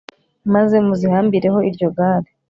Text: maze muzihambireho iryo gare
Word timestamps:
maze 0.53 0.75
muzihambireho 0.85 1.59
iryo 1.69 1.87
gare 1.97 2.29